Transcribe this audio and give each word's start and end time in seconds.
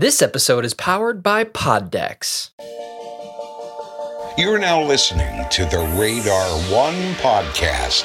This 0.00 0.22
episode 0.22 0.64
is 0.64 0.74
powered 0.74 1.24
by 1.24 1.42
PodDecks. 1.42 2.50
You 4.38 4.52
are 4.52 4.58
now 4.60 4.80
listening 4.80 5.44
to 5.50 5.64
the 5.64 5.78
Radar 5.98 6.48
One 6.70 6.94
podcast. 7.14 8.04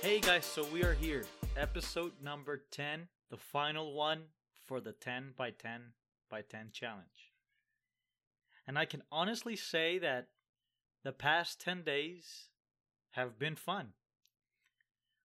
Hey 0.00 0.18
guys, 0.18 0.44
so 0.44 0.64
we 0.72 0.82
are 0.82 0.94
here. 0.94 1.22
Episode 1.56 2.10
number 2.20 2.64
10, 2.72 3.06
the 3.30 3.36
final 3.36 3.92
one 3.92 4.24
for 4.66 4.80
the 4.80 4.90
10 4.90 5.34
by 5.36 5.50
10 5.50 5.92
by 6.28 6.42
10 6.42 6.70
challenge. 6.72 7.06
And 8.66 8.76
I 8.76 8.84
can 8.84 9.04
honestly 9.12 9.54
say 9.54 10.00
that 10.00 10.26
the 11.04 11.12
past 11.12 11.60
10 11.60 11.82
days 11.82 12.48
have 13.12 13.38
been 13.38 13.56
fun. 13.56 13.88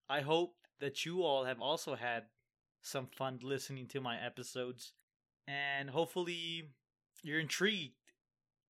I 0.09 0.21
hope 0.21 0.55
that 0.79 1.05
you 1.05 1.23
all 1.23 1.45
have 1.45 1.61
also 1.61 1.95
had 1.95 2.23
some 2.81 3.07
fun 3.07 3.39
listening 3.41 3.87
to 3.87 4.01
my 4.01 4.17
episodes, 4.17 4.93
and 5.47 5.89
hopefully 5.89 6.71
you're 7.23 7.39
intrigued 7.39 7.93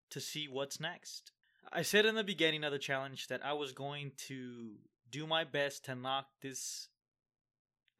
to 0.09 0.19
see 0.19 0.47
what's 0.47 0.79
next. 0.79 1.31
I 1.71 1.81
said 1.81 2.05
in 2.05 2.15
the 2.15 2.23
beginning 2.23 2.63
of 2.63 2.71
the 2.71 2.79
challenge 2.79 3.27
that 3.27 3.45
I 3.45 3.53
was 3.53 3.73
going 3.73 4.13
to 4.27 4.75
do 5.11 5.27
my 5.27 5.43
best 5.43 5.85
to 5.85 5.95
knock 5.95 6.27
this 6.41 6.87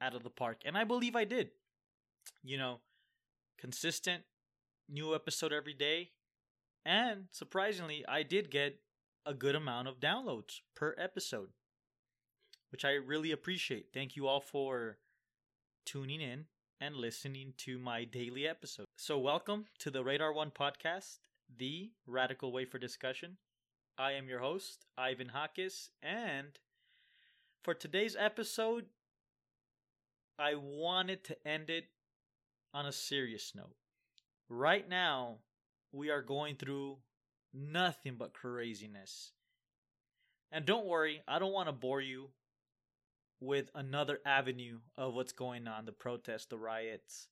out 0.01 0.15
of 0.15 0.23
the 0.23 0.29
park, 0.29 0.61
and 0.65 0.77
I 0.77 0.83
believe 0.83 1.15
I 1.15 1.25
did. 1.25 1.51
You 2.43 2.57
know, 2.57 2.79
consistent 3.57 4.23
new 4.89 5.13
episode 5.13 5.53
every 5.53 5.73
day, 5.73 6.11
and 6.85 7.25
surprisingly, 7.31 8.05
I 8.07 8.23
did 8.23 8.49
get 8.49 8.79
a 9.27 9.33
good 9.33 9.55
amount 9.55 9.89
of 9.89 9.99
downloads 9.99 10.61
per 10.73 10.95
episode, 10.97 11.49
which 12.71 12.85
I 12.85 12.91
really 12.91 13.33
appreciate. 13.33 13.87
Thank 13.93 14.15
you 14.15 14.25
all 14.25 14.39
for 14.39 14.99
tuning 15.85 16.21
in 16.21 16.45
and 16.79 16.95
listening 16.95 17.53
to 17.57 17.77
my 17.77 18.05
daily 18.05 18.47
episode. 18.47 18.85
So, 18.95 19.19
welcome 19.19 19.65
to 19.79 19.91
the 19.91 20.01
Radar 20.01 20.31
One 20.31 20.49
podcast, 20.49 21.17
the 21.53 21.91
radical 22.05 22.53
way 22.53 22.63
for 22.63 22.79
discussion. 22.79 23.35
I 23.97 24.13
am 24.13 24.29
your 24.29 24.39
host, 24.39 24.85
Ivan 24.97 25.31
Hakis, 25.35 25.89
and 26.01 26.57
for 27.65 27.73
today's 27.73 28.15
episode, 28.17 28.85
I 30.39 30.55
wanted 30.55 31.25
to 31.25 31.47
end 31.47 31.69
it 31.69 31.89
on 32.73 32.85
a 32.85 32.93
serious 32.93 33.51
note. 33.53 33.75
Right 34.47 34.87
now, 34.87 35.39
we 35.91 36.11
are 36.11 36.21
going 36.21 36.55
through 36.55 36.99
nothing 37.53 38.15
but 38.17 38.33
craziness. 38.33 39.31
And 40.51 40.65
don't 40.65 40.85
worry, 40.85 41.21
I 41.27 41.39
don't 41.39 41.53
want 41.53 41.67
to 41.67 41.73
bore 41.73 42.01
you 42.01 42.29
with 43.39 43.69
another 43.75 44.19
avenue 44.25 44.79
of 44.97 45.13
what's 45.13 45.33
going 45.33 45.67
on 45.67 45.85
the 45.85 45.91
protests, 45.91 46.45
the 46.45 46.57
riots, 46.57 47.27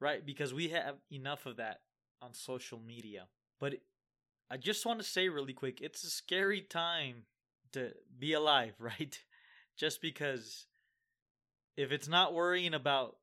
right? 0.00 0.24
Because 0.24 0.52
we 0.52 0.68
have 0.68 0.96
enough 1.12 1.46
of 1.46 1.56
that 1.56 1.80
on 2.22 2.34
social 2.34 2.80
media. 2.80 3.26
But 3.60 3.74
I 4.50 4.56
just 4.56 4.84
want 4.84 5.00
to 5.00 5.06
say 5.06 5.28
really 5.28 5.52
quick 5.52 5.80
it's 5.80 6.02
a 6.02 6.10
scary 6.10 6.60
time 6.60 7.24
to 7.72 7.92
be 8.18 8.32
alive, 8.32 8.74
right? 8.78 9.18
Just 9.76 10.02
because 10.02 10.66
if 11.76 11.92
it's 11.92 12.08
not 12.08 12.34
worrying 12.34 12.74
about 12.74 13.16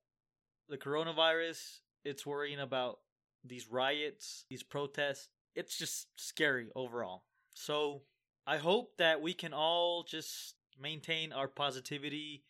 the 0.69 0.77
coronavirus, 0.77 1.79
it's 2.03 2.25
worrying 2.25 2.59
about 2.59 2.99
these 3.43 3.69
riots, 3.69 4.45
these 4.49 4.63
protests. 4.63 5.29
It's 5.55 5.77
just 5.77 6.07
scary 6.15 6.67
overall. 6.75 7.23
So 7.53 8.01
I 8.45 8.57
hope 8.57 8.97
that 8.97 9.21
we 9.21 9.33
can 9.33 9.53
all 9.53 10.03
just 10.03 10.55
maintain 10.79 11.33
our 11.33 11.47
positivity 11.47 12.43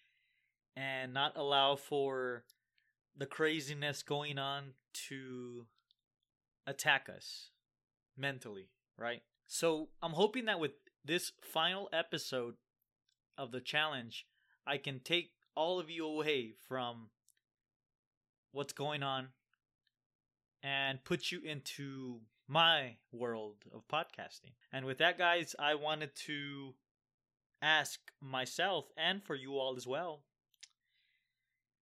and 0.76 1.14
not 1.14 1.36
allow 1.36 1.75
for 1.75 2.44
the 3.16 3.25
craziness 3.25 4.03
going 4.03 4.38
on 4.38 4.74
to 5.08 5.66
attack 6.68 7.08
us 7.13 7.50
mentally, 8.16 8.69
right? 8.97 9.22
So 9.47 9.90
I'm 10.03 10.12
hoping 10.12 10.46
that 10.46 10.59
with 10.59 10.72
this 11.03 11.31
final 11.41 11.90
episode 11.94 12.56
of 13.38 13.52
the 13.52 13.62
challenge, 13.62 14.25
I 14.68 14.78
can 14.78 15.00
take 15.00 15.31
all 15.56 15.79
of 15.79 15.90
you 15.90 16.06
away 16.06 16.53
from 16.68 17.09
what's 18.52 18.74
going 18.74 19.02
on 19.02 19.29
and 20.62 21.03
put 21.03 21.31
you 21.31 21.41
into 21.41 22.19
my 22.47 22.96
world 23.12 23.56
of 23.74 23.88
podcasting. 23.88 24.53
And 24.72 24.85
with 24.85 24.97
that, 25.00 25.18
guys, 25.18 25.56
I 25.59 25.75
wanted 25.75 26.16
to 26.28 26.74
ask 27.62 28.00
myself 28.22 28.85
and 28.96 29.24
for 29.24 29.35
you 29.35 29.58
all 29.58 29.75
as 29.75 29.88
well 29.88 30.22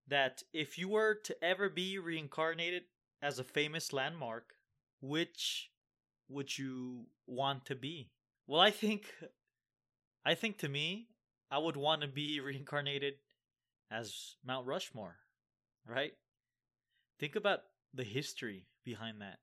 that 0.08 0.44
if 0.54 0.78
you 0.78 0.88
were 0.88 1.16
to 1.16 1.44
ever 1.44 1.70
be 1.70 1.98
reincarnated 1.98 2.84
as 3.22 3.40
a 3.40 3.44
famous 3.44 3.92
landmark, 3.92 4.54
which 5.02 5.72
would 6.30 6.58
you 6.58 7.08
want 7.28 7.66
to 7.66 7.76
be? 7.76 8.12
Well, 8.48 8.62
I 8.62 8.72
think 8.72 9.14
I 10.26 10.36
think 10.36 10.58
to 10.60 10.70
me, 10.70 11.08
I 11.52 11.58
would 11.58 11.78
want 11.78 12.02
to 12.02 12.08
be 12.08 12.40
reincarnated 12.44 13.16
as 13.92 14.36
Mount 14.46 14.68
Rushmore, 14.68 15.18
right? 15.88 16.14
Think 17.20 17.36
about 17.36 17.60
the 17.94 18.04
history 18.04 18.68
behind 18.84 19.22
that. 19.22 19.40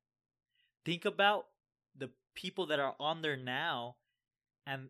Think 0.85 1.05
about 1.05 1.47
the 1.97 2.11
people 2.35 2.67
that 2.67 2.81
are 2.81 2.95
on 2.99 3.23
there 3.23 3.37
now 3.37 3.97
and 4.67 4.89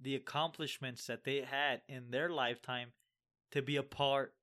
the 0.00 0.14
accomplishments 0.14 1.06
that 1.06 1.24
they 1.24 1.42
had 1.42 1.82
in 1.88 2.10
their 2.10 2.28
lifetime 2.28 2.92
to 3.52 3.62
be 3.62 3.76
a 3.76 3.82
part 3.82 4.34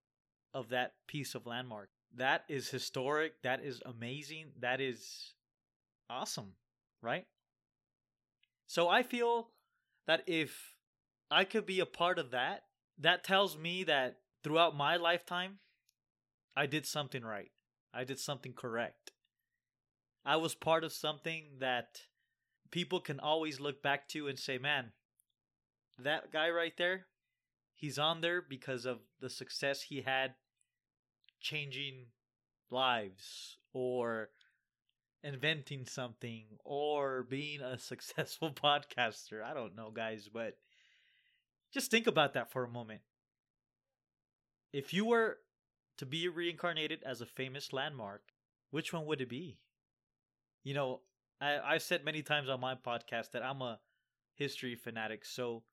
of 0.53 0.69
that 0.69 0.93
piece 1.07 1.35
of 1.35 1.45
landmark. 1.45 1.89
That 2.15 2.43
is 2.49 2.69
historic. 2.69 3.41
That 3.43 3.63
is 3.63 3.81
amazing. 3.85 4.47
That 4.59 4.81
is 4.81 5.33
awesome, 6.09 6.53
right? 7.01 7.27
So 8.67 8.87
I 8.87 9.03
feel 9.03 9.49
that 10.07 10.23
if 10.27 10.75
I 11.29 11.43
could 11.43 11.65
be 11.65 11.79
a 11.79 11.85
part 11.85 12.19
of 12.19 12.31
that, 12.31 12.63
that 12.97 13.23
tells 13.23 13.57
me 13.57 13.83
that 13.85 14.17
throughout 14.43 14.75
my 14.75 14.95
lifetime, 14.95 15.59
I 16.55 16.65
did 16.65 16.85
something 16.85 17.23
right. 17.23 17.51
I 17.93 18.03
did 18.03 18.19
something 18.19 18.53
correct. 18.53 19.11
I 20.25 20.35
was 20.35 20.55
part 20.55 20.83
of 20.83 20.91
something 20.91 21.45
that 21.59 22.01
people 22.71 22.99
can 22.99 23.19
always 23.19 23.59
look 23.59 23.81
back 23.81 24.07
to 24.09 24.27
and 24.27 24.37
say, 24.37 24.57
man, 24.57 24.91
that 25.97 26.31
guy 26.31 26.49
right 26.49 26.75
there, 26.77 27.07
he's 27.73 27.97
on 27.97 28.21
there 28.21 28.41
because 28.41 28.85
of 28.85 28.99
the 29.19 29.29
success 29.29 29.81
he 29.83 30.01
had 30.01 30.35
changing 31.39 32.07
lives 32.69 33.57
or 33.73 34.29
inventing 35.23 35.85
something 35.85 36.45
or 36.63 37.23
being 37.23 37.61
a 37.61 37.77
successful 37.77 38.51
podcaster. 38.51 39.43
I 39.43 39.53
don't 39.53 39.75
know, 39.75 39.91
guys, 39.91 40.29
but 40.31 40.57
just 41.73 41.91
think 41.91 42.07
about 42.07 42.33
that 42.33 42.51
for 42.51 42.63
a 42.63 42.69
moment. 42.69 43.01
If 44.71 44.93
you 44.93 45.05
were 45.05 45.37
to 45.97 46.05
be 46.05 46.27
reincarnated 46.27 47.03
as 47.05 47.21
a 47.21 47.25
famous 47.25 47.73
landmark, 47.73 48.21
which 48.71 48.93
one 48.93 49.05
would 49.05 49.21
it 49.21 49.29
be? 49.29 49.57
You 50.63 50.73
know, 50.73 51.01
I, 51.41 51.59
I've 51.59 51.81
said 51.81 52.03
many 52.03 52.21
times 52.21 52.49
on 52.49 52.59
my 52.59 52.75
podcast 52.75 53.31
that 53.31 53.43
I'm 53.43 53.61
a 53.61 53.79
history 54.35 54.75
fanatic. 54.75 55.25
So, 55.25 55.63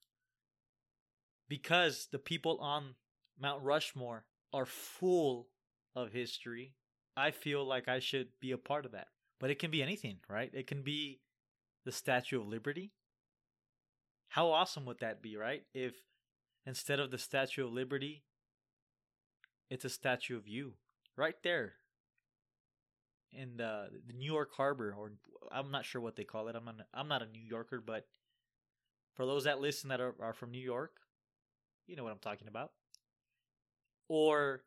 because 1.48 2.08
the 2.10 2.18
people 2.18 2.58
on 2.60 2.94
Mount 3.40 3.62
Rushmore 3.62 4.24
are 4.52 4.66
full 4.66 5.48
of 5.94 6.12
history, 6.12 6.74
I 7.16 7.30
feel 7.30 7.64
like 7.64 7.88
I 7.88 7.98
should 7.98 8.28
be 8.40 8.52
a 8.52 8.58
part 8.58 8.84
of 8.84 8.92
that. 8.92 9.08
But 9.38 9.50
it 9.50 9.58
can 9.58 9.70
be 9.70 9.82
anything, 9.82 10.18
right? 10.28 10.50
It 10.52 10.66
can 10.66 10.82
be 10.82 11.20
the 11.84 11.92
Statue 11.92 12.40
of 12.40 12.48
Liberty. 12.48 12.92
How 14.28 14.50
awesome 14.50 14.84
would 14.86 15.00
that 15.00 15.22
be, 15.22 15.36
right? 15.36 15.62
If 15.72 15.94
instead 16.66 17.00
of 17.00 17.10
the 17.10 17.18
Statue 17.18 17.66
of 17.66 17.72
Liberty, 17.72 18.24
it's 19.70 19.84
a 19.84 19.90
statue 19.90 20.36
of 20.36 20.46
you 20.46 20.74
right 21.16 21.36
there 21.42 21.74
in 23.36 23.56
the, 23.56 23.88
the 24.06 24.12
New 24.12 24.26
York 24.26 24.50
Harbor, 24.56 24.94
or 24.96 25.12
I'm 25.52 25.70
not 25.70 25.84
sure 25.84 26.00
what 26.00 26.16
they 26.16 26.24
call 26.24 26.48
it. 26.48 26.56
I'm 26.56 26.64
not, 26.64 26.76
I'm 26.94 27.08
not 27.08 27.22
a 27.22 27.26
New 27.26 27.42
Yorker, 27.42 27.82
but 27.84 28.06
for 29.14 29.26
those 29.26 29.44
that 29.44 29.60
listen 29.60 29.88
that 29.90 30.00
are, 30.00 30.14
are 30.20 30.32
from 30.32 30.50
New 30.50 30.62
York, 30.62 30.92
you 31.86 31.96
know 31.96 32.04
what 32.04 32.12
I'm 32.12 32.18
talking 32.18 32.48
about. 32.48 32.72
Or 34.08 34.62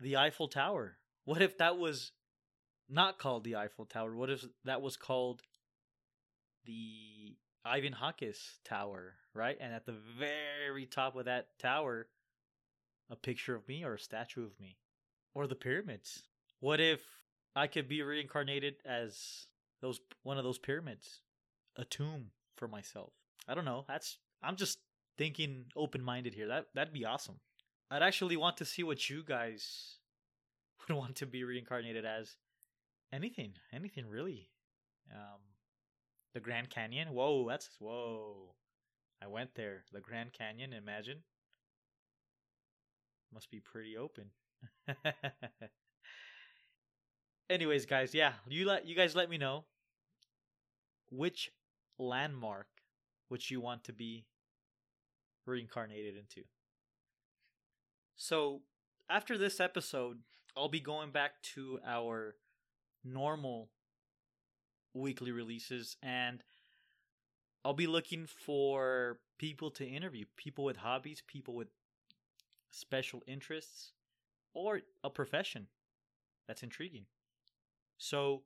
the 0.00 0.16
Eiffel 0.16 0.48
Tower. 0.48 0.98
What 1.24 1.42
if 1.42 1.58
that 1.58 1.78
was 1.78 2.12
not 2.88 3.18
called 3.18 3.44
the 3.44 3.56
Eiffel 3.56 3.84
Tower? 3.84 4.14
What 4.14 4.30
if 4.30 4.44
that 4.64 4.82
was 4.82 4.96
called 4.96 5.42
the 6.64 7.36
Ivan 7.64 7.94
Hakis 7.94 8.38
Tower, 8.64 9.14
right? 9.34 9.56
And 9.60 9.72
at 9.72 9.86
the 9.86 9.96
very 10.18 10.86
top 10.86 11.16
of 11.16 11.24
that 11.24 11.48
tower, 11.58 12.08
a 13.10 13.16
picture 13.16 13.54
of 13.54 13.66
me 13.68 13.84
or 13.84 13.94
a 13.94 13.98
statue 13.98 14.44
of 14.44 14.58
me? 14.60 14.78
Or 15.34 15.46
the 15.46 15.54
pyramids? 15.54 16.22
What 16.60 16.80
if 16.80 17.00
I 17.56 17.66
could 17.66 17.88
be 17.88 18.02
reincarnated 18.02 18.74
as 18.84 19.46
those 19.80 19.98
one 20.22 20.36
of 20.36 20.44
those 20.44 20.58
pyramids, 20.58 21.22
a 21.74 21.84
tomb 21.84 22.26
for 22.56 22.68
myself. 22.68 23.12
I 23.48 23.54
don't 23.54 23.64
know. 23.64 23.86
That's 23.88 24.18
I'm 24.42 24.56
just 24.56 24.78
thinking 25.16 25.64
open 25.74 26.02
minded 26.02 26.34
here. 26.34 26.48
That 26.48 26.66
that'd 26.74 26.92
be 26.92 27.06
awesome. 27.06 27.40
I'd 27.90 28.02
actually 28.02 28.36
want 28.36 28.58
to 28.58 28.66
see 28.66 28.82
what 28.82 29.08
you 29.08 29.22
guys 29.26 29.96
would 30.88 30.96
want 30.96 31.16
to 31.16 31.26
be 31.26 31.44
reincarnated 31.44 32.04
as. 32.04 32.36
Anything, 33.12 33.52
anything 33.72 34.06
really. 34.08 34.50
Um, 35.12 35.40
the 36.34 36.40
Grand 36.40 36.68
Canyon. 36.68 37.14
Whoa, 37.14 37.48
that's 37.48 37.70
whoa. 37.78 38.54
I 39.22 39.28
went 39.28 39.54
there. 39.54 39.84
The 39.92 40.00
Grand 40.00 40.32
Canyon. 40.32 40.72
Imagine. 40.72 41.18
Must 43.32 43.50
be 43.50 43.60
pretty 43.60 43.96
open. 43.96 44.26
Anyways, 47.48 47.86
guys, 47.86 48.12
yeah, 48.12 48.32
you 48.48 48.66
let 48.66 48.86
you 48.86 48.96
guys 48.96 49.14
let 49.14 49.30
me 49.30 49.38
know 49.38 49.64
which 51.10 51.52
landmark 51.98 52.66
which 53.28 53.50
you 53.50 53.60
want 53.60 53.84
to 53.84 53.92
be 53.92 54.24
reincarnated 55.46 56.16
into. 56.16 56.46
So, 58.16 58.62
after 59.08 59.36
this 59.36 59.60
episode, 59.60 60.18
I'll 60.56 60.68
be 60.68 60.80
going 60.80 61.10
back 61.10 61.42
to 61.54 61.80
our 61.86 62.36
normal 63.04 63.70
weekly 64.94 65.30
releases 65.30 65.96
and 66.02 66.42
I'll 67.64 67.74
be 67.74 67.86
looking 67.86 68.26
for 68.26 69.18
people 69.38 69.70
to 69.72 69.84
interview, 69.84 70.24
people 70.36 70.64
with 70.64 70.78
hobbies, 70.78 71.22
people 71.26 71.54
with 71.54 71.68
special 72.70 73.22
interests, 73.26 73.92
or 74.54 74.80
a 75.04 75.10
profession 75.10 75.66
that's 76.46 76.62
intriguing. 76.62 77.06
So 77.98 78.42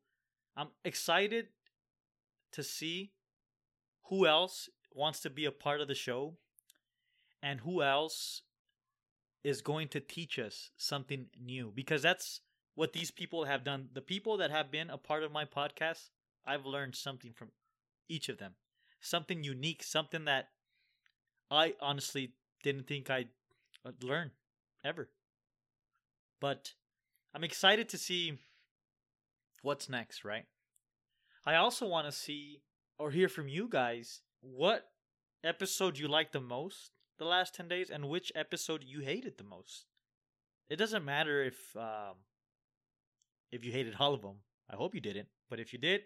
I'm 0.56 0.69
excited 0.85 1.49
to 2.52 2.62
see 2.62 3.12
who 4.05 4.26
else 4.26 4.69
wants 4.93 5.20
to 5.20 5.31
be 5.31 5.44
a 5.44 5.52
part 5.52 5.81
of 5.81 5.88
the 5.88 5.94
show 5.94 6.35
and 7.43 7.61
who 7.61 7.82
else 7.82 8.43
is 9.43 9.62
going 9.62 9.88
to 9.88 10.00
teach 10.00 10.38
us 10.38 10.70
something 10.76 11.26
new 11.41 11.73
because 11.75 12.02
that's 12.02 12.41
what 12.75 12.93
these 12.93 13.11
people 13.11 13.44
have 13.44 13.64
done. 13.64 13.88
The 13.93 14.02
people 14.02 14.37
that 14.38 14.50
have 14.50 14.70
been 14.70 14.91
a 14.91 14.99
part 14.99 15.23
of 15.23 15.32
my 15.32 15.44
podcast, 15.44 16.11
I've 16.46 16.67
learned 16.67 16.96
something 16.96 17.32
from 17.32 17.49
each 18.08 18.29
of 18.29 18.38
them. 18.38 18.55
Something 19.00 19.43
unique, 19.43 19.82
something 19.82 20.25
that 20.26 20.49
I 21.50 21.75
honestly 21.81 22.32
didn't 22.62 22.87
think 22.87 23.08
I'd 23.08 23.29
learn 24.03 24.32
ever. 24.85 25.08
But 26.41 26.75
I'm 27.35 27.44
excited 27.44 27.88
to 27.91 27.99
see 27.99 28.38
what's 29.62 29.89
next, 29.89 30.25
right? 30.25 30.45
I 31.45 31.57
also 31.57 31.87
want 31.87 32.07
to 32.07 32.12
see 32.12 32.62
or 32.99 33.11
hear 33.11 33.29
from 33.29 33.49
you 33.49 33.69
guys 33.69 34.21
what 34.41 34.89
episode 35.43 35.99
you 35.99 36.09
liked 36.09 36.33
the 36.33 36.41
most 36.41 36.93
the 37.19 37.25
last 37.25 37.55
10 37.55 37.69
days 37.69 37.91
and 37.91 38.09
which 38.09 38.33
episode 38.35 38.83
you 38.85 39.01
hated 39.01 39.37
the 39.37 39.45
most. 39.45 39.87
It 40.69 40.77
doesn't 40.77 41.05
matter 41.05 41.43
if 41.45 41.77
um 41.77 42.17
if 43.53 43.65
you 43.65 43.73
hated 43.73 43.97
all 43.99 44.15
of 44.15 44.23
them. 44.23 44.37
I 44.71 44.77
hope 44.77 44.95
you 44.95 45.01
didn't, 45.01 45.29
but 45.49 45.59
if 45.59 45.73
you 45.73 45.79
did, 45.79 46.03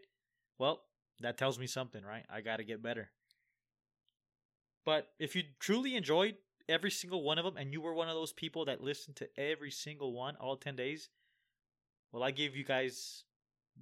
well, 0.59 0.83
that 1.21 1.37
tells 1.37 1.59
me 1.59 1.67
something, 1.67 2.03
right? 2.03 2.25
I 2.31 2.41
got 2.41 2.57
to 2.57 2.65
get 2.65 2.83
better. 2.83 3.11
But 4.87 5.09
if 5.19 5.37
you 5.37 5.43
truly 5.61 5.95
enjoyed 5.97 6.37
every 6.69 6.91
single 6.91 7.23
one 7.23 7.39
of 7.39 7.45
them 7.45 7.57
and 7.59 7.73
you 7.73 7.81
were 7.83 7.95
one 7.95 8.09
of 8.09 8.15
those 8.15 8.33
people 8.33 8.65
that 8.65 8.83
listened 8.83 9.17
to 9.17 9.29
every 9.39 9.71
single 9.71 10.13
one 10.13 10.37
all 10.37 10.57
10 10.57 10.77
days, 10.77 11.11
well, 12.11 12.23
I 12.23 12.31
give 12.31 12.57
you 12.57 12.65
guys 12.65 13.25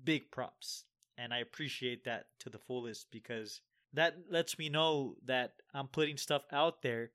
big 0.04 0.30
props. 0.30 0.84
And 1.18 1.32
I 1.32 1.38
appreciate 1.38 2.04
that 2.04 2.26
to 2.40 2.50
the 2.50 2.58
fullest 2.58 3.10
because 3.10 3.60
that 3.92 4.16
lets 4.30 4.58
me 4.58 4.68
know 4.68 5.16
that 5.26 5.54
I'm 5.74 5.88
putting 5.88 6.16
stuff 6.16 6.42
out 6.50 6.82
there 6.82 7.10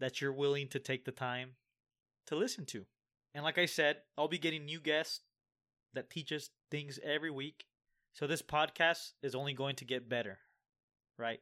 that 0.00 0.20
you're 0.20 0.32
willing 0.32 0.68
to 0.68 0.78
take 0.78 1.04
the 1.04 1.12
time 1.12 1.50
to 2.26 2.36
listen 2.36 2.64
to. 2.66 2.84
And 3.34 3.44
like 3.44 3.58
I 3.58 3.66
said, 3.66 3.98
I'll 4.16 4.28
be 4.28 4.38
getting 4.38 4.64
new 4.64 4.80
guests 4.80 5.20
that 5.94 6.10
teach 6.10 6.32
us 6.32 6.50
things 6.70 6.98
every 7.02 7.30
week. 7.30 7.66
So 8.12 8.26
this 8.26 8.42
podcast 8.42 9.12
is 9.22 9.34
only 9.34 9.54
going 9.54 9.76
to 9.76 9.84
get 9.84 10.08
better, 10.08 10.38
right? 11.18 11.40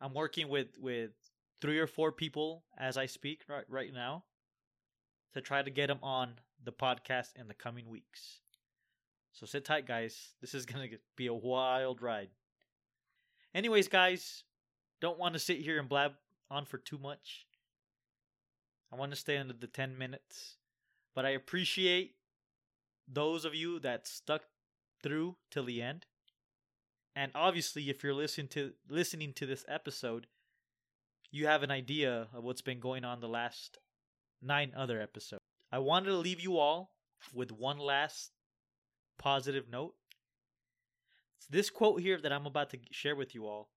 I'm 0.00 0.14
working 0.14 0.48
with 0.48 0.78
with 0.80 1.10
three 1.60 1.78
or 1.78 1.86
four 1.86 2.12
people 2.12 2.64
as 2.78 2.96
I 2.96 3.06
speak 3.06 3.42
right 3.48 3.64
right 3.68 3.92
now 3.92 4.24
to 5.34 5.40
try 5.40 5.62
to 5.62 5.70
get 5.70 5.88
them 5.88 5.98
on 6.02 6.34
the 6.62 6.72
podcast 6.72 7.30
in 7.36 7.48
the 7.48 7.54
coming 7.54 7.88
weeks. 7.88 8.41
So 9.32 9.46
sit 9.46 9.64
tight, 9.64 9.86
guys. 9.86 10.34
This 10.40 10.54
is 10.54 10.66
going 10.66 10.88
to 10.88 10.96
be 11.16 11.26
a 11.26 11.34
wild 11.34 12.02
ride. 12.02 12.28
Anyways, 13.54 13.88
guys, 13.88 14.44
don't 15.00 15.18
want 15.18 15.34
to 15.34 15.40
sit 15.40 15.58
here 15.58 15.78
and 15.78 15.88
blab 15.88 16.12
on 16.50 16.64
for 16.64 16.78
too 16.78 16.98
much. 16.98 17.46
I 18.92 18.96
want 18.96 19.12
to 19.12 19.16
stay 19.16 19.38
under 19.38 19.54
the 19.54 19.66
10 19.66 19.96
minutes. 19.96 20.56
But 21.14 21.26
I 21.26 21.30
appreciate 21.30 22.14
those 23.08 23.44
of 23.44 23.54
you 23.54 23.78
that 23.80 24.06
stuck 24.06 24.42
through 25.02 25.36
till 25.50 25.64
the 25.64 25.82
end. 25.82 26.06
And 27.14 27.32
obviously, 27.34 27.90
if 27.90 28.02
you're 28.02 28.14
listening 28.14 28.48
to 28.48 28.72
listening 28.88 29.34
to 29.34 29.44
this 29.44 29.64
episode, 29.68 30.26
you 31.30 31.46
have 31.46 31.62
an 31.62 31.70
idea 31.70 32.28
of 32.32 32.44
what's 32.44 32.62
been 32.62 32.80
going 32.80 33.04
on 33.04 33.20
the 33.20 33.28
last 33.28 33.78
nine 34.40 34.72
other 34.74 35.00
episodes. 35.00 35.42
I 35.70 35.78
wanted 35.78 36.06
to 36.06 36.16
leave 36.16 36.40
you 36.40 36.58
all 36.58 36.92
with 37.34 37.52
one 37.52 37.78
last 37.78 38.32
positive 39.22 39.70
note. 39.70 39.94
This 41.48 41.70
quote 41.70 42.00
here 42.00 42.18
that 42.20 42.32
I'm 42.32 42.46
about 42.46 42.70
to 42.70 42.78
share 42.90 43.14
with 43.14 43.34
you 43.34 43.46
all 43.46 43.70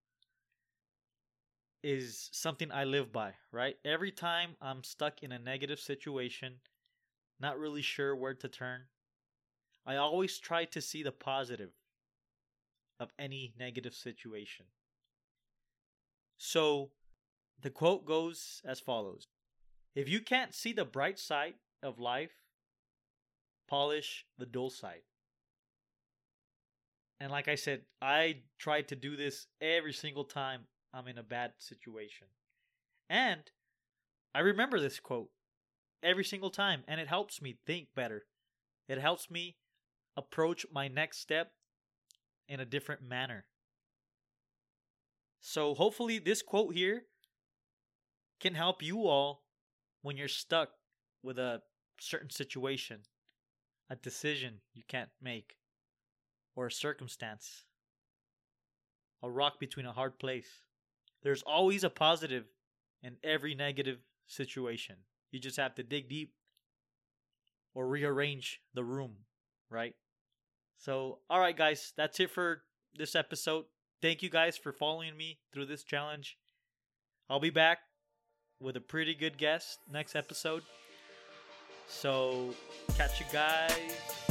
is 1.84 2.30
something 2.32 2.72
I 2.72 2.84
live 2.86 3.14
by, 3.14 3.34
right? 3.52 3.76
Every 3.86 4.12
time 4.12 4.56
I'm 4.60 4.84
stuck 4.84 5.22
in 5.22 5.32
a 5.32 5.38
negative 5.38 5.80
situation, 5.80 6.56
not 7.40 7.60
really 7.60 7.84
sure 7.84 8.16
where 8.16 8.34
to 8.34 8.48
turn, 8.48 8.82
I 9.86 9.98
always 9.98 10.40
try 10.40 10.66
to 10.66 10.82
see 10.82 11.04
the 11.04 11.12
positive 11.12 11.70
of 13.00 13.12
any 13.20 13.54
negative 13.60 13.94
situation. 13.94 14.66
So, 16.38 16.90
the 17.62 17.70
quote 17.70 18.06
goes 18.06 18.62
as 18.66 18.80
follows 18.80 19.28
If 19.94 20.10
you 20.10 20.22
can't 20.22 20.56
see 20.56 20.74
the 20.74 20.86
bright 20.86 21.20
side 21.20 21.56
of 21.84 22.00
life, 22.00 22.32
polish 23.68 24.26
the 24.40 24.46
dull 24.48 24.72
side. 24.72 25.02
And 27.20 27.32
like 27.32 27.48
I 27.48 27.56
said, 27.56 27.82
I 28.02 28.38
try 28.60 28.82
to 28.84 28.96
do 28.96 29.16
this 29.16 29.48
every 29.62 29.94
single 29.94 30.26
time 30.26 30.62
I'm 30.94 31.08
in 31.08 31.18
a 31.18 31.24
bad 31.24 31.54
situation. 31.60 32.28
And 33.10 33.42
I 34.34 34.40
remember 34.40 34.80
this 34.80 35.00
quote 35.00 35.30
every 36.04 36.26
single 36.26 36.50
time, 36.50 36.84
and 36.88 37.00
it 37.00 37.08
helps 37.08 37.42
me 37.42 37.58
think 37.66 37.90
better. 37.96 38.26
It 38.88 39.00
helps 39.00 39.32
me 39.32 39.58
approach 40.18 40.66
my 40.72 40.88
next 40.88 41.20
step 41.20 41.52
in 42.48 42.60
a 42.60 42.66
different 42.66 43.02
manner. 43.02 43.46
So, 45.42 45.76
hopefully, 45.76 46.20
this 46.20 46.42
quote 46.42 46.74
here 46.74 47.04
can 48.40 48.56
help 48.56 48.82
you 48.82 49.08
all 49.08 49.44
when 50.02 50.18
you're 50.18 50.28
stuck 50.28 50.70
with 51.24 51.40
a 51.40 51.62
certain 52.00 52.30
situation, 52.30 53.02
a 53.90 53.96
decision 53.96 54.62
you 54.74 54.84
can't 54.88 55.10
make 55.22 55.56
or 56.56 56.68
a 56.68 56.72
circumstance, 56.72 57.66
a 59.22 59.30
rock 59.30 59.60
between 59.60 59.86
a 59.86 59.94
hard 59.94 60.20
place. 60.20 60.62
There's 61.24 61.44
always 61.44 61.84
a 61.84 61.90
positive 61.90 62.46
in 63.04 63.18
every 63.24 63.56
negative 63.56 64.00
situation. 64.28 64.96
You 65.32 65.40
just 65.40 65.58
have 65.58 65.76
to 65.76 65.84
dig 65.84 66.10
deep 66.10 66.34
or 67.74 67.88
rearrange 67.88 68.62
the 68.74 68.84
room, 68.84 69.12
right? 69.70 69.94
So, 70.78 71.20
all 71.30 71.40
right, 71.40 71.56
guys, 71.56 71.94
that's 71.98 72.20
it 72.20 72.32
for 72.32 72.64
this 72.96 73.16
episode. 73.16 73.66
Thank 74.02 74.22
you 74.22 74.30
guys 74.30 74.58
for 74.58 74.72
following 74.72 75.18
me 75.18 75.40
through 75.54 75.66
this 75.66 75.84
challenge. 75.84 76.38
I'll 77.30 77.40
be 77.40 77.50
back 77.50 77.80
with 78.60 78.76
a 78.78 78.82
pretty 78.82 79.16
good 79.16 79.38
guest 79.38 79.80
next 79.92 80.16
episode. 80.16 80.64
So, 81.88 82.54
catch 82.96 83.20
you 83.20 83.26
guys 83.32 84.25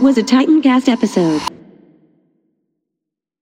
That 0.00 0.06
was 0.06 0.16
a 0.16 0.22
Titan 0.22 0.62
Cast 0.62 0.88
episode. 0.88 1.49